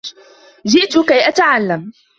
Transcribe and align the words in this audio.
جِئْتِ 0.65 0.99
كَيْ 1.05 1.27
أَتَعَلَّمَ. 1.27 1.91